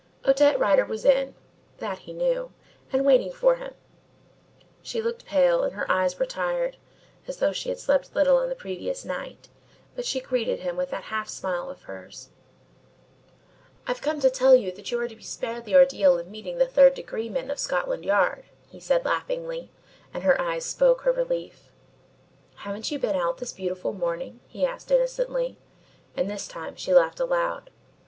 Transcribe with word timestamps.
Odette 0.25 0.57
Rider 0.57 0.83
was 0.83 1.05
in 1.05 1.35
(that 1.77 1.99
he 1.99 2.11
knew) 2.13 2.51
and 2.91 3.05
waiting 3.05 3.31
for 3.31 3.57
him. 3.57 3.75
She 4.81 4.99
looked 4.99 5.27
pale 5.27 5.61
and 5.63 5.73
her 5.73 5.85
eyes 5.91 6.17
were 6.17 6.25
tired, 6.25 6.77
as 7.27 7.37
though 7.37 7.51
she 7.51 7.69
had 7.69 7.77
slept 7.77 8.15
little 8.15 8.37
on 8.37 8.49
the 8.49 8.55
previous 8.55 9.05
night, 9.05 9.47
but 9.95 10.03
she 10.03 10.19
greeted 10.19 10.61
him 10.61 10.75
with 10.75 10.89
that 10.89 11.03
half 11.13 11.29
smile 11.29 11.69
of 11.69 11.83
hers. 11.83 12.29
"I've 13.85 14.01
come 14.01 14.19
to 14.21 14.31
tell 14.31 14.55
you 14.55 14.71
that 14.71 14.89
you 14.89 14.99
are 14.99 15.07
to 15.07 15.15
be 15.15 15.21
spared 15.21 15.65
the 15.65 15.75
ordeal 15.75 16.17
of 16.17 16.27
meeting 16.27 16.57
the 16.57 16.65
third 16.65 16.95
degree 16.95 17.29
men 17.29 17.51
of 17.51 17.59
Scotland 17.59 18.03
Yard," 18.03 18.45
he 18.69 18.79
said 18.79 19.05
laughingly, 19.05 19.69
and 20.15 20.23
her 20.23 20.41
eyes 20.41 20.65
spoke 20.65 21.01
her 21.01 21.11
relief. 21.11 21.69
"Haven't 22.55 22.89
you 22.89 22.97
been 22.97 23.15
out 23.15 23.37
this 23.37 23.53
beautiful 23.53 23.93
morning?" 23.93 24.39
he 24.47 24.65
asked 24.65 24.89
innocently, 24.89 25.59
and 26.17 26.27
this 26.27 26.47
time 26.47 26.75
she 26.75 26.91
laughed 26.91 27.19
aloud. 27.19 27.69